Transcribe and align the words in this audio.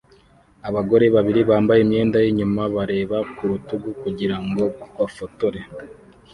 Abagore 0.69 1.05
babiri 1.15 1.41
bambaye 1.49 1.79
imyenda 1.83 2.17
yinyuma 2.25 2.61
bareba 2.75 3.17
ku 3.35 3.43
rutugu 3.49 3.89
kugirango 4.01 4.63
bafotore 4.97 5.59